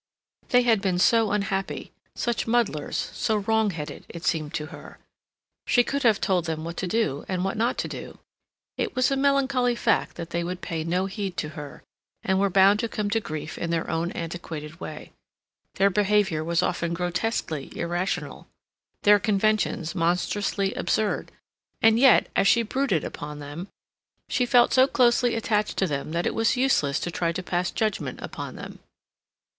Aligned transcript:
They 0.49 0.63
had 0.63 0.81
been 0.81 0.97
so 0.97 1.29
unhappy, 1.29 1.91
such 2.15 2.47
muddlers, 2.47 3.11
so 3.13 3.35
wrong 3.37 3.69
headed, 3.69 4.03
it 4.09 4.25
seemed 4.25 4.51
to 4.55 4.65
her. 4.73 4.97
She 5.67 5.83
could 5.83 6.01
have 6.01 6.19
told 6.19 6.45
them 6.45 6.63
what 6.65 6.75
to 6.77 6.87
do, 6.87 7.23
and 7.29 7.43
what 7.45 7.55
not 7.55 7.77
to 7.77 7.87
do. 7.87 8.17
It 8.77 8.95
was 8.95 9.11
a 9.11 9.15
melancholy 9.15 9.75
fact 9.75 10.15
that 10.15 10.31
they 10.31 10.43
would 10.43 10.59
pay 10.61 10.83
no 10.83 11.05
heed 11.05 11.37
to 11.37 11.49
her, 11.49 11.83
and 12.23 12.39
were 12.39 12.49
bound 12.49 12.79
to 12.79 12.89
come 12.89 13.11
to 13.11 13.19
grief 13.19 13.59
in 13.59 13.69
their 13.69 13.91
own 13.91 14.09
antiquated 14.13 14.79
way. 14.79 15.11
Their 15.75 15.91
behavior 15.91 16.43
was 16.43 16.63
often 16.63 16.95
grotesquely 16.95 17.69
irrational; 17.77 18.47
their 19.03 19.19
conventions 19.19 19.93
monstrously 19.93 20.73
absurd; 20.73 21.31
and 21.79 21.99
yet, 21.99 22.25
as 22.35 22.47
she 22.47 22.63
brooded 22.63 23.03
upon 23.03 23.37
them, 23.37 23.67
she 24.29 24.47
felt 24.47 24.73
so 24.73 24.87
closely 24.87 25.35
attached 25.35 25.77
to 25.77 25.85
them 25.85 26.09
that 26.13 26.25
it 26.25 26.33
was 26.33 26.57
useless 26.57 26.99
to 27.01 27.11
try 27.11 27.31
to 27.31 27.43
pass 27.43 27.69
judgment 27.69 28.19
upon 28.19 28.55
them. 28.55 28.79